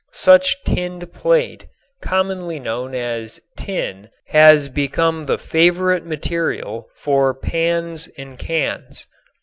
Such 0.13 0.63
tinned 0.63 1.13
plate 1.13 1.67
commonly 2.01 2.59
known 2.59 2.95
as 2.95 3.39
"tin" 3.55 4.09
has 4.29 4.67
become 4.67 5.27
the 5.27 5.37
favorite 5.37 6.07
material 6.07 6.87
for 6.95 7.35
pans 7.35 8.07
and 8.17 8.39
cans. 8.39 9.05